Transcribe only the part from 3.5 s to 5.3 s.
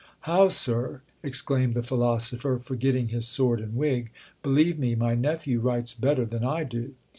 and wig; "believe me, my